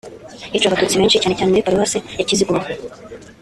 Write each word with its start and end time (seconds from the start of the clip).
hiciwe 0.51 0.69
Abatutsi 0.69 0.99
benshi 0.99 1.21
cyane 1.21 1.35
cyane 1.37 1.49
muri 1.51 1.65
Paruwasi 1.65 1.97
ya 2.17 2.25
Kiziguro 2.27 2.61